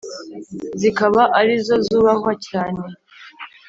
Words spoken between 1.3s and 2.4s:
ari zo zubahwa